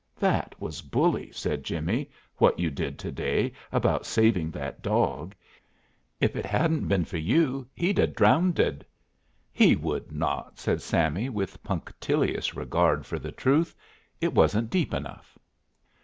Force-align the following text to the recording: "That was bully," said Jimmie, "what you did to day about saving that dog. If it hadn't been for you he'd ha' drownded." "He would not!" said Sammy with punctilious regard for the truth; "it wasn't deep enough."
"That 0.17 0.55
was 0.59 0.81
bully," 0.81 1.29
said 1.31 1.63
Jimmie, 1.63 2.09
"what 2.37 2.57
you 2.57 2.71
did 2.71 2.97
to 2.97 3.11
day 3.11 3.53
about 3.71 4.03
saving 4.07 4.49
that 4.49 4.81
dog. 4.81 5.35
If 6.19 6.35
it 6.35 6.43
hadn't 6.43 6.87
been 6.87 7.05
for 7.05 7.17
you 7.19 7.67
he'd 7.75 7.99
ha' 7.99 8.11
drownded." 8.11 8.83
"He 9.51 9.75
would 9.75 10.11
not!" 10.11 10.57
said 10.57 10.81
Sammy 10.81 11.29
with 11.29 11.61
punctilious 11.61 12.55
regard 12.55 13.05
for 13.05 13.19
the 13.19 13.31
truth; 13.31 13.75
"it 14.19 14.33
wasn't 14.33 14.71
deep 14.71 14.91
enough." 14.91 15.37